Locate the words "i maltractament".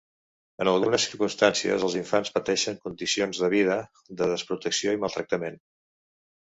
5.01-5.67